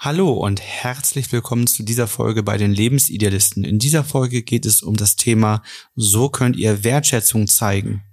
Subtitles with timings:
[0.00, 3.64] Hallo und herzlich willkommen zu dieser Folge bei den Lebensidealisten.
[3.64, 5.60] In dieser Folge geht es um das Thema
[5.96, 8.04] So könnt ihr Wertschätzung zeigen.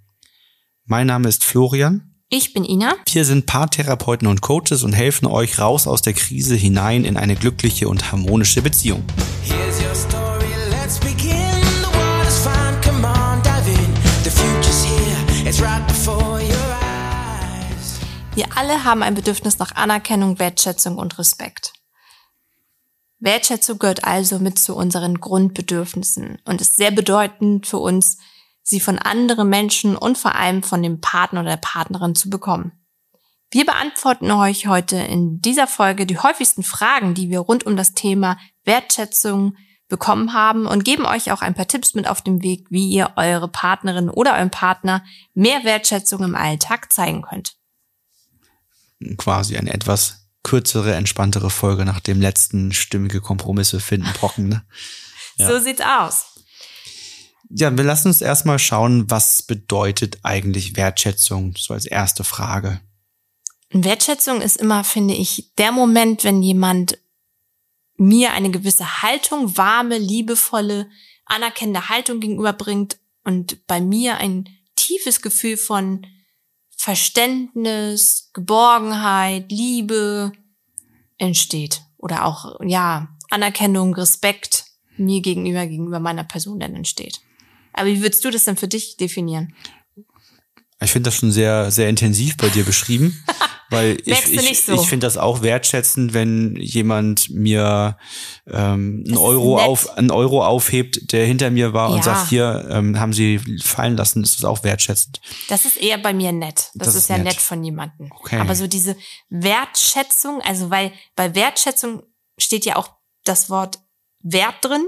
[0.86, 2.16] Mein Name ist Florian.
[2.28, 2.96] Ich bin Ina.
[3.12, 7.36] Wir sind Paartherapeuten und Coaches und helfen euch raus aus der Krise hinein in eine
[7.36, 9.04] glückliche und harmonische Beziehung.
[9.44, 11.62] Here's your story, let's begin.
[11.84, 13.94] The world is fine, come on, dive in.
[14.24, 18.00] The future's here, it's right before your eyes.
[18.34, 21.75] Wir alle haben ein Bedürfnis nach Anerkennung, Wertschätzung und Respekt.
[23.26, 28.20] Wertschätzung gehört also mit zu unseren Grundbedürfnissen und ist sehr bedeutend für uns,
[28.62, 32.72] sie von anderen Menschen und vor allem von dem Partner oder der Partnerin zu bekommen.
[33.52, 37.94] Wir beantworten euch heute in dieser Folge die häufigsten Fragen, die wir rund um das
[37.94, 39.56] Thema Wertschätzung
[39.88, 43.14] bekommen haben und geben euch auch ein paar Tipps mit auf dem Weg, wie ihr
[43.16, 47.56] eure Partnerin oder euren Partner mehr Wertschätzung im Alltag zeigen könnt.
[49.18, 54.48] Quasi ein etwas kürzere, entspanntere Folge nach dem letzten stimmige Kompromisse finden Brocken.
[54.50, 54.66] Ne?
[55.38, 55.50] Ja.
[55.50, 56.28] So sieht's aus.
[57.50, 62.80] Ja, wir lassen uns erstmal schauen, was bedeutet eigentlich Wertschätzung, so als erste Frage.
[63.72, 67.00] Wertschätzung ist immer, finde ich, der Moment, wenn jemand
[67.98, 70.90] mir eine gewisse Haltung, warme, liebevolle,
[71.26, 74.48] anerkennende Haltung gegenüberbringt und bei mir ein
[74.78, 76.08] tiefes Gefühl von
[76.78, 80.32] Verständnis, Geborgenheit, Liebe
[81.18, 81.82] entsteht.
[81.98, 84.66] Oder auch, ja, Anerkennung, Respekt
[84.98, 87.22] mir gegenüber, gegenüber meiner Person dann entsteht.
[87.74, 89.54] Aber wie würdest du das denn für dich definieren?
[90.82, 93.24] Ich finde das schon sehr, sehr intensiv bei dir beschrieben.
[93.70, 94.74] Weil ich, ich, so.
[94.74, 97.98] ich finde das auch wertschätzend, wenn jemand mir
[98.46, 101.96] ähm, einen Euro auf einen Euro aufhebt, der hinter mir war ja.
[101.96, 105.20] und sagt, hier ähm, haben sie fallen lassen, ist das auch wertschätzend.
[105.50, 106.70] Das ist eher bei mir nett.
[106.76, 107.26] Das, das ist, ist ja nett.
[107.26, 108.12] nett von jemandem.
[108.12, 108.40] Okay.
[108.40, 108.96] Aber so diese
[109.30, 112.04] Wertschätzung, also weil bei Wertschätzung
[112.38, 112.90] steht ja auch
[113.24, 113.80] das Wort
[114.22, 114.86] Wert drin.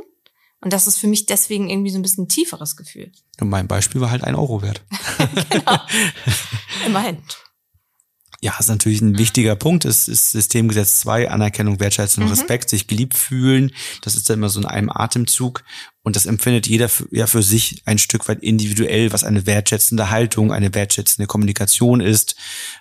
[0.62, 3.12] Und das ist für mich deswegen irgendwie so ein bisschen ein tieferes Gefühl.
[3.40, 4.82] Und mein Beispiel war halt ein Euro wert.
[5.50, 5.80] genau.
[6.86, 7.18] Immerhin.
[8.40, 9.84] Ja, ist natürlich ein wichtiger Punkt.
[9.84, 12.30] Es ist Systemgesetz 2, Anerkennung, Wertschätzung, mhm.
[12.30, 13.72] Respekt, sich geliebt fühlen.
[14.04, 15.64] Das ist dann immer so in einem Atemzug.
[16.04, 20.12] Und das empfindet jeder für, ja für sich ein Stück weit individuell, was eine wertschätzende
[20.12, 22.36] Haltung, eine wertschätzende Kommunikation ist.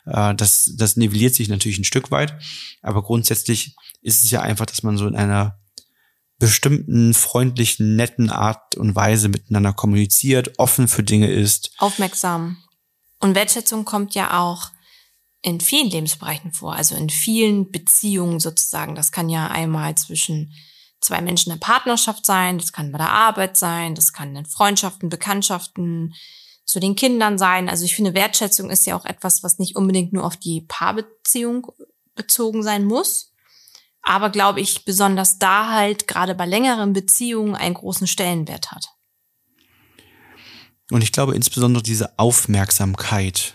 [0.05, 2.35] Äh, das, das nivelliert sich natürlich ein Stück weit.
[2.83, 5.59] Aber grundsätzlich ist es ja einfach, dass man so in einer
[6.39, 11.73] bestimmten freundlichen, netten Art und Weise miteinander kommuniziert, offen für Dinge ist.
[11.79, 12.59] Aufmerksam.
[13.21, 14.71] Und Wertschätzung kommt ja auch
[15.43, 18.95] in vielen Lebensbereichen vor, also in vielen Beziehungen sozusagen.
[18.95, 20.53] Das kann ja einmal zwischen
[21.01, 24.45] zwei Menschen in der Partnerschaft sein, das kann bei der Arbeit sein, das kann in
[24.45, 26.15] Freundschaften, Bekanntschaften,
[26.67, 27.69] zu den Kindern sein.
[27.69, 31.73] Also ich finde, Wertschätzung ist ja auch etwas, was nicht unbedingt nur auf die Paarbeziehung
[32.15, 33.33] bezogen sein muss.
[34.09, 38.87] Aber glaube ich, besonders da halt gerade bei längeren Beziehungen einen großen Stellenwert hat.
[40.93, 43.55] Und ich glaube insbesondere diese Aufmerksamkeit,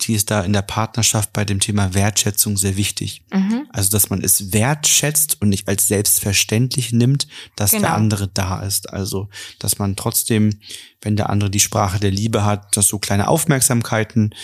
[0.00, 3.24] die ist da in der Partnerschaft bei dem Thema Wertschätzung sehr wichtig.
[3.30, 3.66] Mhm.
[3.70, 7.82] Also, dass man es wertschätzt und nicht als selbstverständlich nimmt, dass genau.
[7.82, 8.90] der andere da ist.
[8.90, 10.60] Also, dass man trotzdem,
[11.02, 14.34] wenn der andere die Sprache der Liebe hat, dass so kleine Aufmerksamkeiten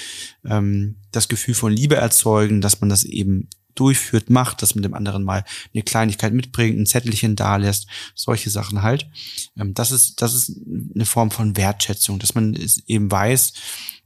[0.44, 4.94] ähm, das Gefühl von Liebe erzeugen, dass man das eben durchführt, macht, dass man dem
[4.94, 9.08] anderen mal eine Kleinigkeit mitbringt, ein Zettelchen da lässt, solche Sachen halt.
[9.56, 10.56] Ähm, das ist, das ist
[10.94, 13.52] eine Form von Wertschätzung, dass man eben weiß,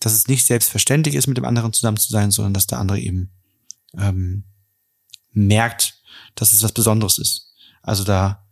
[0.01, 3.01] dass es nicht selbstverständlich ist, mit dem anderen zusammen zu sein, sondern dass der andere
[3.01, 3.31] eben
[3.97, 4.45] ähm,
[5.33, 6.01] merkt,
[6.35, 7.55] dass es was Besonderes ist.
[7.83, 8.47] Also da,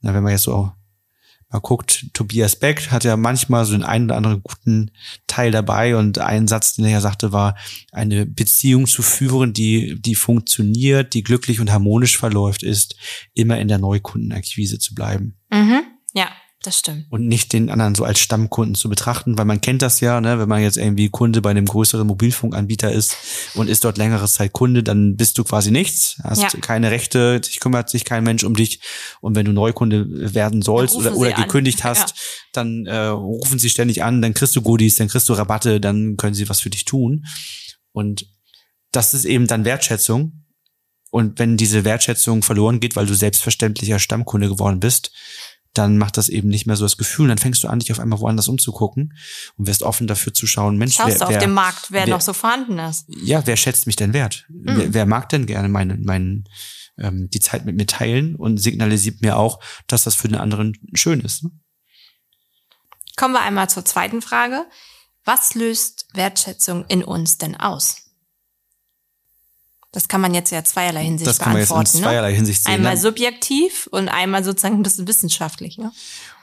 [0.00, 0.72] na, wenn man jetzt so
[1.52, 4.90] mal guckt, Tobias Beck hat ja manchmal so den einen oder anderen guten
[5.26, 7.56] Teil dabei und ein Satz, den er ja sagte, war,
[7.92, 12.96] eine Beziehung zu führen, die, die funktioniert, die glücklich und harmonisch verläuft, ist,
[13.34, 15.36] immer in der Neukundenakquise zu bleiben.
[15.50, 15.82] Mhm.
[16.62, 17.06] Das stimmt.
[17.10, 20.38] Und nicht den anderen so als Stammkunden zu betrachten, weil man kennt das ja, ne,
[20.38, 23.16] wenn man jetzt irgendwie Kunde bei einem größeren Mobilfunkanbieter ist
[23.54, 26.48] und ist dort längere Zeit Kunde, dann bist du quasi nichts, hast ja.
[26.60, 28.80] keine Rechte, dich kümmert sich kein Mensch um dich.
[29.20, 31.90] Und wenn du Neukunde werden sollst oder, oder gekündigt an.
[31.90, 32.16] hast, ja.
[32.52, 36.16] dann äh, rufen sie ständig an, dann kriegst du Goodies, dann kriegst du Rabatte, dann
[36.16, 37.24] können sie was für dich tun.
[37.90, 38.26] Und
[38.92, 40.44] das ist eben dann Wertschätzung.
[41.10, 45.10] Und wenn diese Wertschätzung verloren geht, weil du selbstverständlicher Stammkunde geworden bist,
[45.74, 47.28] dann macht das eben nicht mehr so das Gefühl.
[47.28, 49.14] Dann fängst du an, dich auf einmal woanders umzugucken
[49.56, 52.06] und wirst offen dafür zu schauen, Mensch, Schaust wer, du auf wer, dem Markt, wer,
[52.06, 53.06] wer, noch so vorhanden ist.
[53.08, 54.46] Ja, wer schätzt mich denn wert?
[54.48, 54.62] Mhm.
[54.64, 56.48] Wer, wer, mag denn gerne meinen, meinen,
[56.98, 60.76] ähm, die Zeit mit mir teilen und signalisiert mir auch, dass das für den anderen
[60.94, 61.44] schön ist.
[61.44, 61.50] Ne?
[63.16, 64.66] Kommen wir einmal zur zweiten Frage.
[65.24, 68.11] Was löst Wertschätzung in uns denn aus?
[69.92, 71.84] Das kann man jetzt ja zweierlei Hinsicht das kann man beantworten.
[71.84, 72.36] jetzt in zweierlei ne?
[72.36, 72.72] Hinsicht sehen.
[72.72, 73.00] Einmal ne?
[73.00, 75.76] subjektiv und einmal sozusagen ein bisschen wissenschaftlich.
[75.76, 75.92] Ne?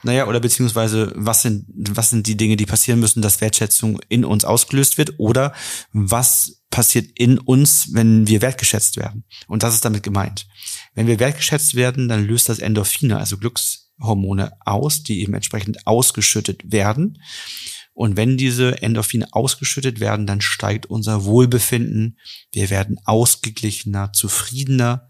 [0.04, 4.24] Naja, oder beziehungsweise, was sind, was sind die Dinge, die passieren müssen, dass Wertschätzung in
[4.24, 5.16] uns ausgelöst wird?
[5.18, 5.54] Oder
[5.92, 9.24] was passiert in uns, wenn wir wertgeschätzt werden?
[9.48, 10.48] Und das ist damit gemeint.
[10.94, 16.72] Wenn wir wertgeschätzt werden, dann löst das Endorphine, also Glückshormone aus, die eben entsprechend ausgeschüttet
[16.72, 17.18] werden.
[18.00, 22.18] Und wenn diese Endorphine ausgeschüttet werden, dann steigt unser Wohlbefinden.
[22.54, 25.10] Wir werden ausgeglichener, zufriedener.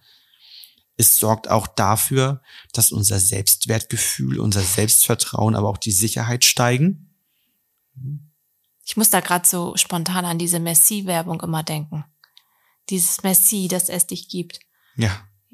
[0.97, 2.41] Es sorgt auch dafür,
[2.73, 7.13] dass unser Selbstwertgefühl, unser Selbstvertrauen, aber auch die Sicherheit steigen.
[8.83, 12.05] Ich muss da gerade so spontan an diese Messi-Werbung immer denken.
[12.89, 14.61] Dieses Messi, das es dich gibt.
[14.95, 15.11] Ja.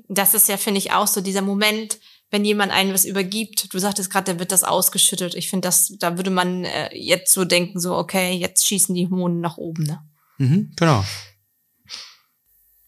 [0.07, 1.99] Das ist ja, finde ich, auch so dieser Moment,
[2.35, 5.35] wenn jemand einem was übergibt, du sagtest gerade, da wird das ausgeschüttet.
[5.35, 9.05] Ich finde, das, da würde man äh, jetzt so denken, so, okay, jetzt schießen die
[9.09, 10.01] Hormone nach oben, ne?
[10.37, 11.05] Mhm, genau.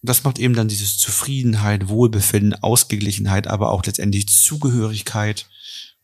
[0.01, 5.47] Das macht eben dann dieses Zufriedenheit, Wohlbefinden, Ausgeglichenheit, aber auch letztendlich Zugehörigkeit.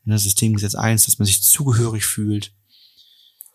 [0.04, 2.50] Ne, Systemgesetz 1, dass man sich zugehörig fühlt.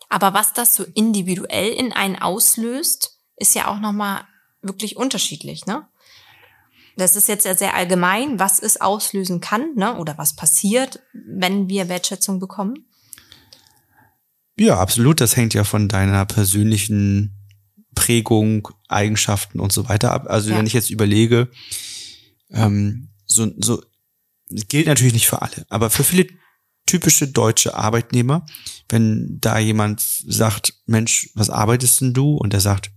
[0.08, 4.22] Aber was das so individuell in einen auslöst, ist ja auch nochmal
[4.62, 5.88] wirklich unterschiedlich, ne?
[7.00, 9.96] Das ist jetzt ja sehr allgemein, was es auslösen kann, ne?
[9.96, 12.86] Oder was passiert, wenn wir Wertschätzung bekommen.
[14.58, 15.20] Ja, absolut.
[15.20, 17.34] Das hängt ja von deiner persönlichen
[17.94, 20.26] Prägung, Eigenschaften und so weiter ab.
[20.28, 20.58] Also Ja.
[20.58, 21.50] wenn ich jetzt überlege,
[22.50, 23.82] ähm, so, so
[24.48, 26.26] gilt natürlich nicht für alle, aber für viele
[26.86, 28.44] typische deutsche Arbeitnehmer,
[28.88, 32.36] wenn da jemand sagt, Mensch, was arbeitest denn du?
[32.36, 32.90] Und er sagt,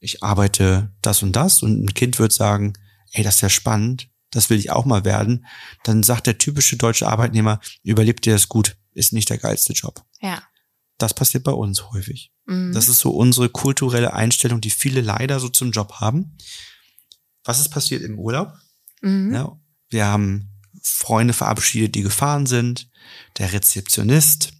[0.00, 2.74] ich arbeite das und das und ein Kind wird sagen,
[3.12, 5.46] ey, das ist ja spannend, das will ich auch mal werden,
[5.84, 10.04] dann sagt der typische deutsche Arbeitnehmer, überlebt dir das gut, ist nicht der geilste Job.
[10.20, 10.42] Ja.
[10.98, 12.32] Das passiert bei uns häufig.
[12.46, 12.72] Mhm.
[12.72, 16.36] Das ist so unsere kulturelle Einstellung, die viele leider so zum Job haben.
[17.44, 18.54] Was ist passiert im Urlaub?
[19.02, 19.34] mhm.
[19.34, 19.58] Ja,
[19.90, 20.48] wir haben
[20.82, 22.88] Freunde verabschiedet, die gefahren sind.
[23.38, 24.52] Der Rezeptionist,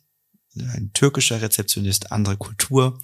[0.56, 3.00] ein türkischer Rezeptionist, andere Kultur,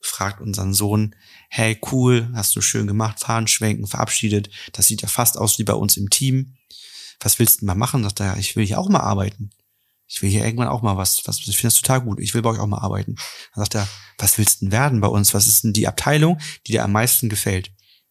[0.00, 1.14] fragt unseren Sohn,
[1.52, 4.50] hey, cool, hast du schön gemacht, fahren, schwenken, verabschiedet.
[4.72, 6.56] Das sieht ja fast aus wie bei uns im Team.
[7.18, 8.04] Was willst du mal machen?
[8.04, 9.50] Sagt er, ich will hier auch mal arbeiten.
[10.06, 12.20] Ich will hier irgendwann auch mal was, was, ich finde das total gut.
[12.20, 13.16] Ich will bei euch auch mal arbeiten.
[13.54, 15.34] Dann sagt er, was willst du denn werden bei uns?
[15.34, 17.68] Was ist denn die Abteilung, die dir am meisten gefällt?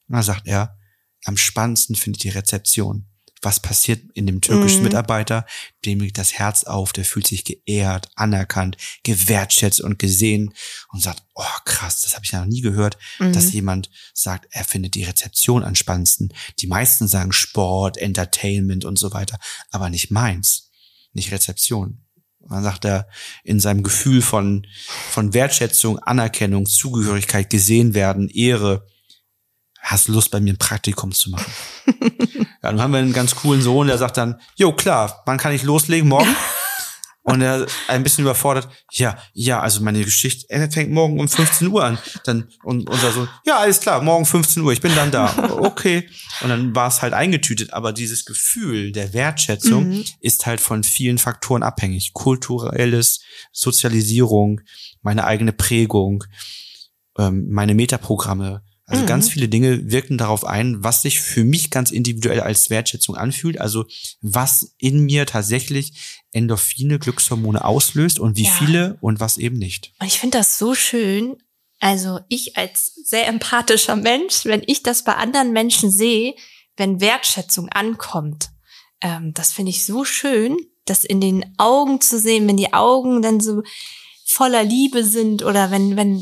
[0.07, 0.77] Und dann sagt er,
[1.24, 3.08] am spannendsten finde ich die Rezeption.
[3.41, 4.83] Was passiert in dem türkischen Mhm.
[4.86, 5.45] Mitarbeiter?
[5.86, 10.53] Dem liegt das Herz auf, der fühlt sich geehrt, anerkannt, gewertschätzt und gesehen
[10.91, 13.31] und sagt, oh krass, das habe ich ja noch nie gehört, Mhm.
[13.33, 16.33] dass jemand sagt, er findet die Rezeption am spannendsten.
[16.59, 19.38] Die meisten sagen Sport, Entertainment und so weiter,
[19.71, 20.69] aber nicht meins,
[21.13, 22.03] nicht Rezeption.
[22.45, 23.07] Man sagt er
[23.44, 24.65] in seinem Gefühl von,
[25.12, 28.85] von Wertschätzung, Anerkennung, Zugehörigkeit, gesehen werden, Ehre,
[29.81, 31.51] hast Lust bei mir ein Praktikum zu machen?
[32.63, 35.53] ja, dann haben wir einen ganz coolen Sohn, der sagt dann, jo klar, wann kann
[35.53, 36.09] ich loslegen?
[36.09, 36.35] Morgen?
[37.21, 41.83] Und er ein bisschen überfordert, ja, ja, also meine Geschichte fängt morgen um 15 Uhr
[41.83, 42.00] an.
[42.23, 45.35] Dann, und unser Sohn, ja, alles klar, morgen 15 Uhr, ich bin dann da.
[45.59, 46.09] Okay.
[46.41, 50.06] Und dann war es halt eingetütet, aber dieses Gefühl der Wertschätzung Mhm.
[50.21, 52.13] ist halt von vielen Faktoren abhängig.
[52.13, 53.19] Kulturelles,
[53.51, 54.61] Sozialisierung,
[55.03, 56.23] meine eigene Prägung,
[57.19, 58.63] ähm, meine Metaprogramme.
[58.89, 59.07] Also Mhm.
[59.07, 63.62] ganz viele Dinge wirken darauf ein, was sich für mich ganz individuell als Wertschätzung anfühlt.
[63.62, 63.86] Also
[64.21, 65.94] was in mir tatsächlich
[66.31, 68.52] Endorphine, Glückshormone auslöst und wie Ja.
[68.52, 69.94] viele und was eben nicht.
[69.99, 71.37] Und ich finde das so schön.
[71.80, 76.33] Also ich als sehr empathischer Mensch, wenn ich das bei anderen Menschen sehe,
[76.75, 78.49] wenn Wertschätzung ankommt,
[79.02, 83.21] ähm, das finde ich so schön, das in den Augen zu sehen, wenn die Augen
[83.21, 83.61] dann so
[84.25, 86.21] voller Liebe sind oder wenn, wenn,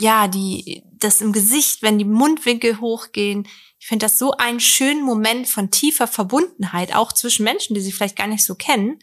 [0.00, 3.46] ja, die, das im Gesicht, wenn die Mundwinkel hochgehen.
[3.78, 7.94] Ich finde das so einen schönen Moment von tiefer Verbundenheit, auch zwischen Menschen, die sich
[7.94, 8.98] vielleicht gar nicht so kennen.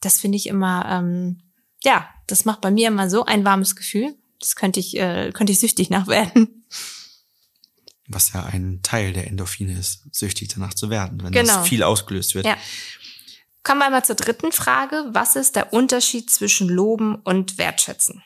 [0.00, 1.40] Das finde ich immer, ähm,
[1.82, 4.14] ja, das macht bei mir immer so ein warmes Gefühl.
[4.40, 6.66] Das könnte ich, äh, könnte ich süchtig nach werden.
[8.08, 11.56] Was ja ein Teil der Endorphine ist, süchtig danach zu werden, wenn Genau.
[11.56, 12.46] das viel ausgelöst wird.
[12.46, 12.56] Ja.
[13.64, 15.06] Kommen wir mal zur dritten Frage.
[15.12, 18.22] Was ist der Unterschied zwischen Loben und Wertschätzen?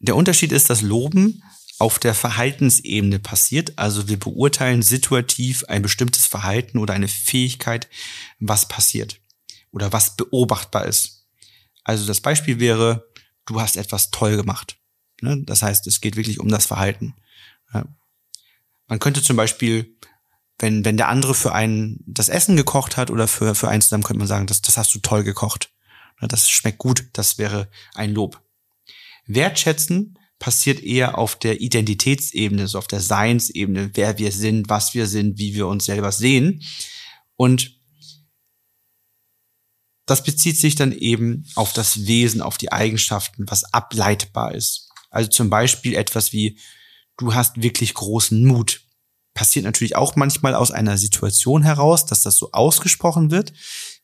[0.00, 1.42] Der Unterschied ist, dass Loben
[1.78, 3.78] auf der Verhaltensebene passiert.
[3.78, 7.88] Also wir beurteilen situativ ein bestimmtes Verhalten oder eine Fähigkeit,
[8.40, 9.20] was passiert
[9.70, 11.26] oder was beobachtbar ist.
[11.84, 13.08] Also das Beispiel wäre,
[13.46, 14.76] du hast etwas toll gemacht.
[15.20, 15.42] Ne?
[15.44, 17.14] Das heißt, es geht wirklich um das Verhalten.
[18.88, 19.96] Man könnte zum Beispiel,
[20.58, 24.02] wenn, wenn der andere für einen das Essen gekocht hat oder für, für einen zusammen,
[24.02, 25.70] könnte man sagen, das, das hast du toll gekocht.
[26.20, 27.04] Das schmeckt gut.
[27.12, 28.40] Das wäre ein Lob.
[29.28, 35.06] Wertschätzen passiert eher auf der Identitätsebene, so auf der Seinsebene, wer wir sind, was wir
[35.06, 36.62] sind, wie wir uns selber sehen.
[37.36, 37.78] Und
[40.06, 44.88] das bezieht sich dann eben auf das Wesen, auf die Eigenschaften, was ableitbar ist.
[45.10, 46.58] Also zum Beispiel etwas wie,
[47.18, 48.82] du hast wirklich großen Mut.
[49.34, 53.52] Passiert natürlich auch manchmal aus einer Situation heraus, dass das so ausgesprochen wird.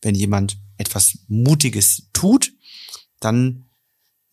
[0.03, 2.53] Wenn jemand etwas Mutiges tut,
[3.21, 3.71] dann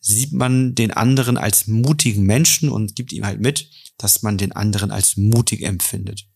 [0.04, 4.50] sieht man den anderen als mutigen Menschen und gibt ihm halt mit, dass man den
[4.52, 6.26] anderen als mutig empfindet.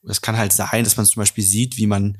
[0.00, 2.18] Und es kann halt sein, dass man zum Beispiel sieht, wie man,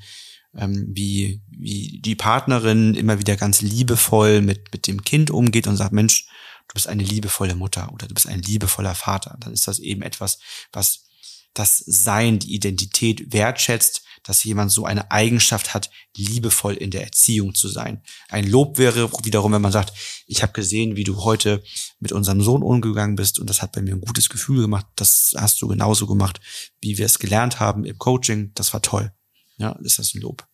[0.56, 5.76] ähm, wie, wie die Partnerin immer wieder ganz liebevoll mit, mit dem Kind umgeht und
[5.76, 6.28] sagt, Mensch,
[6.68, 9.36] du bist eine liebevolle Mutter oder du bist ein liebevoller Vater.
[9.40, 10.38] Dann ist das eben etwas,
[10.72, 11.06] was
[11.54, 17.54] das Sein, die Identität wertschätzt, dass jemand so eine Eigenschaft hat, liebevoll in der Erziehung
[17.54, 18.02] zu sein.
[18.28, 19.92] Ein Lob wäre wiederum, wenn man sagt,
[20.26, 21.62] ich habe gesehen, wie du heute
[21.98, 24.86] mit unserem Sohn umgegangen bist und das hat bei mir ein gutes Gefühl gemacht.
[24.96, 26.40] Das hast du genauso gemacht,
[26.80, 28.52] wie wir es gelernt haben im Coaching.
[28.54, 29.12] Das war toll.
[29.58, 30.46] Ja, ist das ein Lob.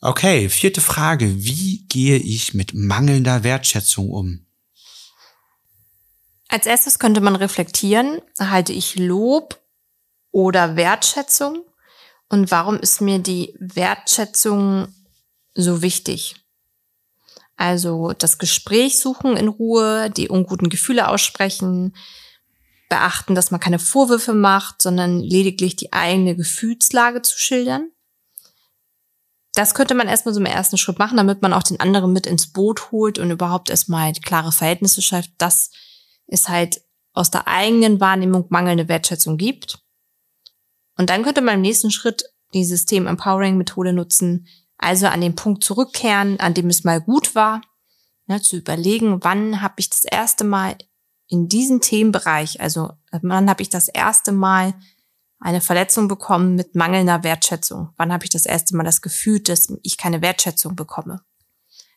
[0.00, 1.44] Okay, vierte Frage.
[1.44, 4.44] Wie gehe ich mit mangelnder Wertschätzung um?
[6.48, 9.63] Als erstes könnte man reflektieren, erhalte ich Lob
[10.34, 11.64] oder Wertschätzung?
[12.28, 14.88] Und warum ist mir die Wertschätzung
[15.54, 16.34] so wichtig?
[17.56, 21.94] Also das Gespräch suchen in Ruhe, die unguten Gefühle aussprechen,
[22.88, 27.90] beachten, dass man keine Vorwürfe macht, sondern lediglich die eigene Gefühlslage zu schildern.
[29.54, 32.26] Das könnte man erstmal so im ersten Schritt machen, damit man auch den anderen mit
[32.26, 35.70] ins Boot holt und überhaupt erstmal klare Verhältnisse schafft, dass
[36.26, 39.83] es halt aus der eigenen Wahrnehmung mangelnde Wertschätzung gibt.
[40.96, 44.46] Und dann könnte man im nächsten Schritt die System Empowering Methode nutzen,
[44.78, 47.62] also an den Punkt zurückkehren, an dem es mal gut war,
[48.26, 50.76] ne, zu überlegen, wann habe ich das erste Mal
[51.28, 54.74] in diesem Themenbereich, also wann habe ich das erste Mal
[55.40, 57.90] eine Verletzung bekommen mit mangelnder Wertschätzung?
[57.96, 61.22] Wann habe ich das erste Mal das Gefühl, dass ich keine Wertschätzung bekomme?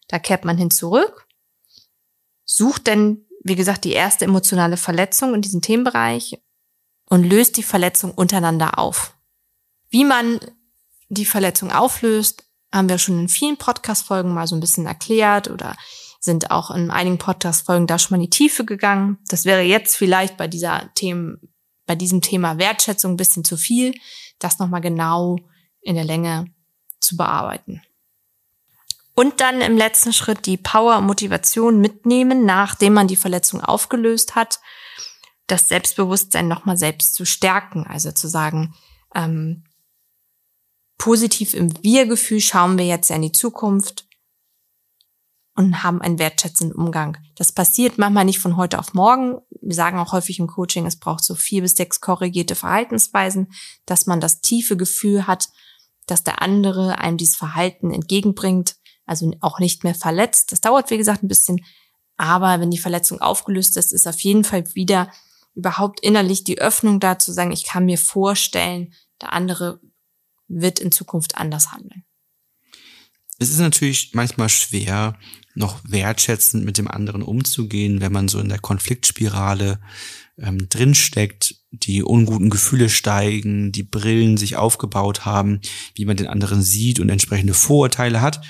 [0.07, 1.27] Da kehrt man hin zurück,
[2.45, 6.41] sucht denn, wie gesagt, die erste emotionale Verletzung in diesem Themenbereich
[7.09, 9.13] und löst die Verletzung untereinander auf.
[9.89, 10.39] Wie man
[11.09, 15.75] die Verletzung auflöst, haben wir schon in vielen Podcast-Folgen mal so ein bisschen erklärt oder
[16.19, 19.17] sind auch in einigen Podcast-Folgen da schon mal in die Tiefe gegangen.
[19.29, 21.39] Das wäre jetzt vielleicht bei dieser Themen,
[21.85, 23.93] bei diesem Thema Wertschätzung ein bisschen zu viel,
[24.39, 25.37] das nochmal genau
[25.81, 26.47] in der Länge
[26.99, 27.81] zu bearbeiten.
[29.15, 34.35] Und dann im letzten Schritt die Power und Motivation mitnehmen, nachdem man die Verletzung aufgelöst
[34.35, 34.59] hat
[35.47, 37.85] das Selbstbewusstsein nochmal selbst zu stärken.
[37.87, 38.75] Also zu sagen,
[39.15, 39.63] ähm,
[40.97, 44.07] positiv im Wir-Gefühl schauen wir jetzt in die Zukunft
[45.55, 47.17] und haben einen wertschätzenden Umgang.
[47.35, 49.39] Das passiert manchmal nicht von heute auf morgen.
[49.61, 53.51] Wir sagen auch häufig im Coaching, es braucht so vier bis sechs korrigierte Verhaltensweisen,
[53.85, 55.49] dass man das tiefe Gefühl hat,
[56.05, 58.75] dass der andere einem dieses Verhalten entgegenbringt,
[59.05, 60.51] also auch nicht mehr verletzt.
[60.51, 61.65] Das dauert, wie gesagt, ein bisschen.
[62.17, 65.11] Aber wenn die Verletzung aufgelöst ist, ist auf jeden Fall wieder
[65.57, 69.81] überhaupt innerlich die Öffnung da zu sagen, ich kann mir vorstellen, der andere
[70.47, 72.03] wird in Zukunft anders handeln.
[73.39, 75.17] Es ist natürlich manchmal schwer,
[75.55, 79.79] noch wertschätzend mit dem anderen umzugehen, wenn man so in der Konfliktspirale
[80.37, 85.61] ähm, drinsteckt, die unguten Gefühle steigen, die Brillen sich aufgebaut haben,
[85.95, 88.41] wie man den anderen sieht und entsprechende Vorurteile hat.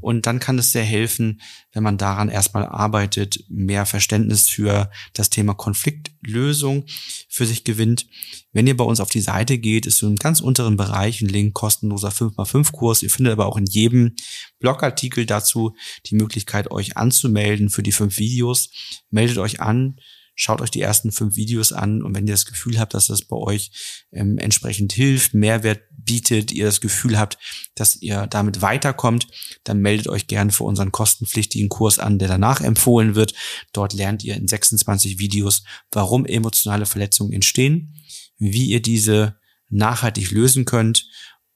[0.00, 1.40] Und dann kann es sehr helfen,
[1.72, 6.84] wenn man daran erstmal arbeitet, mehr Verständnis für das Thema Konfliktlösung
[7.28, 8.06] für sich gewinnt.
[8.52, 11.28] Wenn ihr bei uns auf die Seite geht, ist so im ganz unteren Bereich ein
[11.28, 13.02] Link kostenloser 5x5 Kurs.
[13.02, 14.14] Ihr findet aber auch in jedem
[14.58, 15.74] Blogartikel dazu
[16.06, 18.70] die Möglichkeit, euch anzumelden für die fünf Videos.
[19.10, 19.98] Meldet euch an,
[20.34, 23.22] schaut euch die ersten fünf Videos an und wenn ihr das Gefühl habt, dass das
[23.22, 23.70] bei euch
[24.12, 27.36] ähm, entsprechend hilft, Mehrwert bietet, ihr das Gefühl habt,
[27.74, 29.26] dass ihr damit weiterkommt,
[29.64, 33.34] dann meldet euch gern für unseren kostenpflichtigen Kurs an, der danach empfohlen wird.
[33.72, 37.94] Dort lernt ihr in 26 Videos, warum emotionale Verletzungen entstehen,
[38.38, 39.36] wie ihr diese
[39.68, 41.06] nachhaltig lösen könnt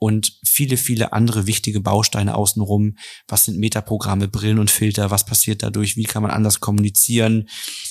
[0.00, 2.96] und viele, viele andere wichtige Bausteine außenrum.
[3.28, 5.10] Was sind Metaprogramme, Brillen und Filter?
[5.10, 5.94] Was passiert dadurch?
[5.98, 7.50] Wie kann man anders kommunizieren?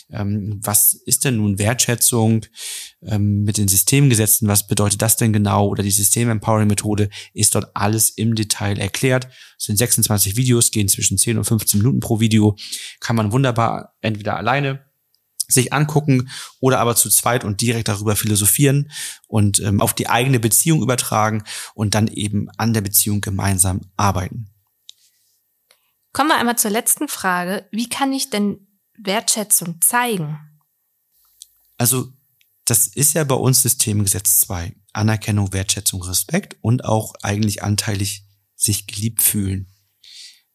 [0.09, 2.47] Ähm, was ist denn nun Wertschätzung
[3.03, 4.47] ähm, mit den Systemgesetzen?
[4.47, 5.67] Was bedeutet das denn genau?
[5.67, 9.27] Oder die System-Empowering-Methode ist dort alles im Detail erklärt.
[9.59, 12.57] Es sind 26 Videos, gehen zwischen 10 und 15 Minuten pro Video.
[12.99, 14.88] Kann man wunderbar entweder alleine
[15.49, 16.29] sich angucken
[16.59, 18.91] oder aber zu zweit und direkt darüber philosophieren
[19.27, 24.49] und ähm, auf die eigene Beziehung übertragen und dann eben an der Beziehung gemeinsam arbeiten.
[26.13, 27.67] Kommen wir einmal zur letzten Frage.
[27.71, 30.39] Wie kann ich denn Wertschätzung zeigen?
[31.77, 32.11] Also,
[32.65, 34.75] das ist ja bei uns Systemgesetz 2.
[34.93, 38.25] Anerkennung, Wertschätzung, Respekt und auch eigentlich anteilig
[38.55, 39.71] sich geliebt fühlen.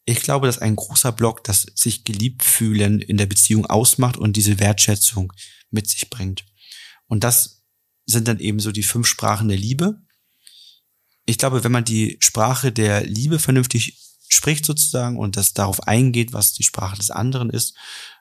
[0.07, 4.37] Ich glaube, dass ein großer Block das sich geliebt fühlen in der Beziehung ausmacht und
[4.37, 5.33] diese Wertschätzung
[5.71, 6.45] mit sich bringt.
[7.07, 7.63] Und das
[8.07, 10.01] sind dann eben so die fünf Sprachen der Liebe.
[11.25, 16.33] Ich glaube, wenn man die Sprache der Liebe vernünftig spricht sozusagen und das darauf eingeht,
[16.33, 17.75] was die Sprache des anderen ist,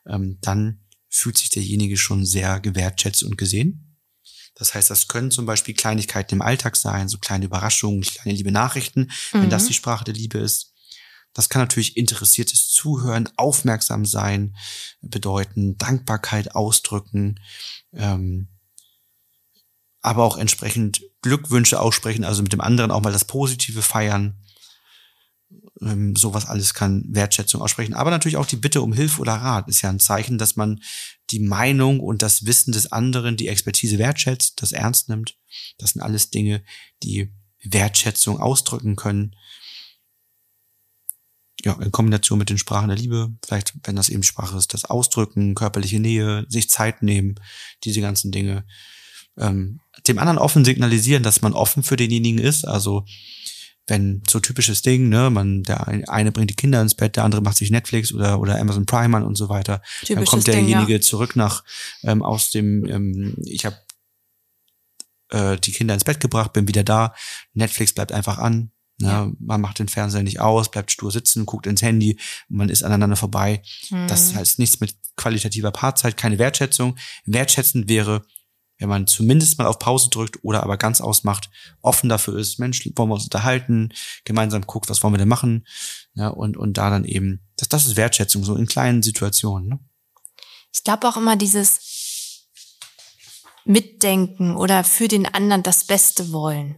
[0.08, 3.98] ähm, dann fühlt sich derjenige schon sehr gewertschätzt und gesehen.
[4.56, 8.52] Das heißt, das können zum Beispiel Kleinigkeiten im Alltag sein, so kleine Überraschungen, kleine liebe
[8.52, 9.44] Nachrichten, mhm.
[9.44, 9.68] wenn das mhm.
[9.68, 10.73] die Sprache der Liebe ist.
[11.34, 14.56] Das kann natürlich interessiertes Zuhören, aufmerksam sein
[15.02, 17.40] bedeuten, Dankbarkeit ausdrücken,
[17.94, 18.48] ähm,
[20.02, 24.38] aber auch entsprechend Glückwünsche aussprechen, also mit dem anderen auch mal das Positive feiern.
[25.82, 27.94] Ähm, sowas alles kann Wertschätzung aussprechen.
[27.94, 30.82] Aber natürlich auch die Bitte um Hilfe oder Rat ist ja ein Zeichen, dass man
[31.32, 35.38] die Meinung und das Wissen des anderen, die Expertise wertschätzt, das ernst nimmt.
[35.78, 36.64] Das sind alles Dinge,
[37.02, 39.36] die Wertschätzung ausdrücken können.
[41.66, 44.86] Ja, in Kombination mit den Sprachen der Liebe, vielleicht, wenn das eben Sprache ist, das
[44.86, 47.36] Ausdrücken, körperliche Nähe, sich Zeit nehmen,
[47.84, 48.66] diese ganzen Dinge.
[49.38, 52.68] Ähm, dem anderen offen signalisieren, dass man offen für denjenigen ist.
[52.68, 53.06] Also
[53.88, 57.42] wenn so typisches Ding, ne, man, der eine bringt die Kinder ins Bett, der andere
[57.42, 59.82] macht sich Netflix oder, oder Amazon Prime an und so weiter.
[60.02, 61.02] Typisches dann kommt derjenige Ding, ja.
[61.02, 61.64] zurück nach
[62.04, 63.78] ähm, aus dem, ähm, ich habe
[65.30, 67.14] äh, die Kinder ins Bett gebracht, bin wieder da,
[67.54, 68.72] Netflix bleibt einfach an?
[69.08, 69.32] Ja.
[69.40, 72.20] Man macht den Fernseher nicht aus, bleibt stur sitzen, guckt ins Handy,
[72.50, 73.62] man ist aneinander vorbei.
[73.90, 74.08] Mhm.
[74.08, 76.98] Das heißt nichts mit qualitativer Paarzeit, keine Wertschätzung.
[77.26, 78.26] Wertschätzend wäre,
[78.80, 81.50] wenn man zumindest mal auf Pause drückt oder aber ganz ausmacht,
[81.82, 83.94] offen dafür ist, Mensch, wollen wir uns unterhalten,
[84.26, 85.66] gemeinsam guckt, was wollen wir denn machen,
[86.16, 89.70] ja, und, und da dann eben, das, das ist Wertschätzung, so in kleinen Situationen.
[89.70, 89.80] Ne?
[90.74, 92.50] Ich glaube auch immer dieses
[93.66, 96.76] Mitdenken oder für den anderen das Beste wollen.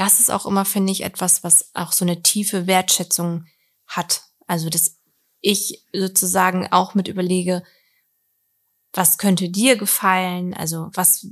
[0.00, 3.44] Das ist auch immer, finde ich, etwas, was auch so eine tiefe Wertschätzung
[3.86, 4.22] hat.
[4.46, 4.96] Also, dass
[5.42, 7.62] ich sozusagen auch mit überlege,
[8.94, 10.54] was könnte dir gefallen?
[10.54, 11.26] Also was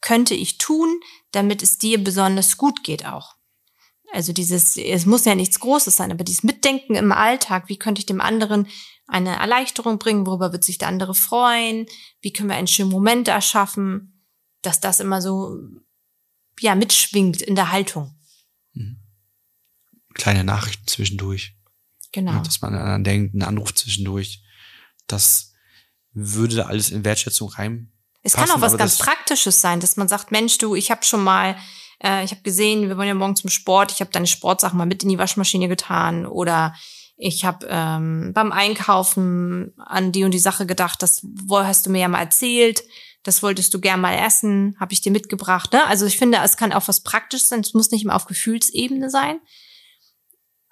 [0.00, 1.00] könnte ich tun,
[1.32, 3.34] damit es dir besonders gut geht auch?
[4.12, 7.98] Also dieses, es muss ja nichts Großes sein, aber dieses Mitdenken im Alltag, wie könnte
[7.98, 8.68] ich dem anderen
[9.08, 11.86] eine Erleichterung bringen, worüber wird sich der andere freuen,
[12.20, 14.24] wie können wir einen schönen Moment erschaffen,
[14.62, 15.58] dass das immer so,
[16.60, 18.14] ja, mitschwingt in der Haltung.
[18.72, 18.98] Mhm.
[20.14, 21.56] Kleine Nachrichten zwischendurch.
[22.12, 22.40] Genau.
[22.42, 24.40] dass man an einen denkt, einen Anruf zwischendurch.
[25.08, 25.52] Das
[26.12, 27.92] würde da alles in Wertschätzung rein.
[28.22, 31.22] Es kann auch was ganz Praktisches sein, dass man sagt, Mensch, du, ich habe schon
[31.24, 31.56] mal,
[32.02, 34.86] äh, ich habe gesehen, wir wollen ja morgen zum Sport, ich habe deine Sportsachen mal
[34.86, 36.74] mit in die Waschmaschine getan oder
[37.16, 42.00] ich habe ähm, beim Einkaufen an die und die Sache gedacht, das hast du mir
[42.00, 42.82] ja mal erzählt,
[43.24, 45.72] das wolltest du gern mal essen, habe ich dir mitgebracht.
[45.72, 45.84] Ne?
[45.86, 49.10] Also ich finde, es kann auch was Praktisches sein, es muss nicht immer auf Gefühlsebene
[49.10, 49.40] sein.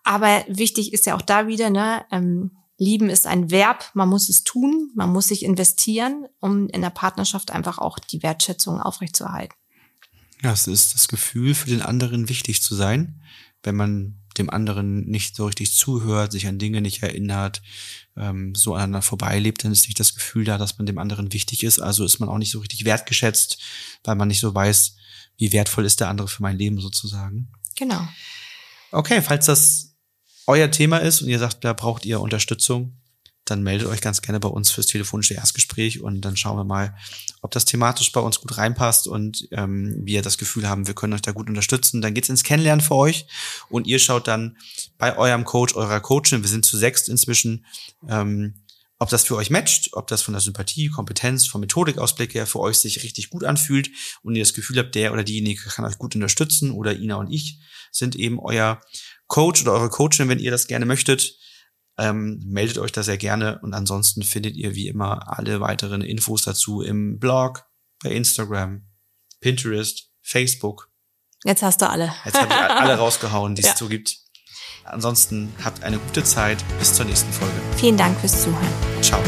[0.05, 4.29] Aber wichtig ist ja auch da wieder, ne, ähm, Lieben ist ein Verb, man muss
[4.29, 9.55] es tun, man muss sich investieren, um in der Partnerschaft einfach auch die Wertschätzung aufrechtzuerhalten.
[10.43, 13.23] Ja, es ist das Gefühl, für den anderen wichtig zu sein,
[13.63, 17.63] wenn man dem anderen nicht so richtig zuhört, sich an Dinge nicht erinnert,
[18.17, 21.63] ähm, so aneinander vorbeilebt, dann ist nicht das Gefühl da, dass man dem anderen wichtig
[21.63, 21.81] ist.
[21.81, 23.59] Also ist man auch nicht so richtig wertgeschätzt,
[24.05, 24.97] weil man nicht so weiß,
[25.39, 27.49] wie wertvoll ist der andere für mein Leben sozusagen.
[27.77, 28.07] Genau.
[28.91, 29.95] Okay, falls das
[30.47, 33.01] euer Thema ist und ihr sagt, da braucht ihr Unterstützung,
[33.45, 36.95] dann meldet euch ganz gerne bei uns fürs telefonische Erstgespräch und dann schauen wir mal,
[37.41, 41.13] ob das thematisch bei uns gut reinpasst und ähm, wir das Gefühl haben, wir können
[41.13, 42.01] euch da gut unterstützen.
[42.01, 43.27] Dann geht's ins Kennenlernen für euch
[43.69, 44.57] und ihr schaut dann
[44.97, 47.67] bei eurem Coach, eurer Coachin, wir sind zu sechst inzwischen,
[48.09, 48.55] ähm,
[49.01, 52.61] ob das für euch matcht, ob das von der Sympathie, Kompetenz, vom Methodikausblick her für
[52.61, 53.91] euch sich richtig gut anfühlt
[54.23, 57.33] und ihr das Gefühl habt, der oder diejenige kann euch gut unterstützen oder Ina und
[57.33, 57.59] ich
[57.91, 58.81] sind eben euer
[59.27, 61.37] Coach oder eure Coachin, wenn ihr das gerne möchtet.
[61.99, 66.43] Ähm, meldet euch da sehr gerne und ansonsten findet ihr wie immer alle weiteren Infos
[66.43, 67.67] dazu im Blog,
[68.03, 68.87] bei Instagram,
[69.41, 70.91] Pinterest, Facebook.
[71.45, 72.13] Jetzt hast du alle.
[72.25, 73.77] Jetzt habe ich alle rausgehauen, die es ja.
[73.77, 74.17] so gibt.
[74.85, 76.65] Ansonsten habt eine gute Zeit.
[76.79, 77.55] Bis zur nächsten Folge.
[77.77, 78.69] Vielen Dank fürs Zuhören.
[79.01, 79.21] Ciao.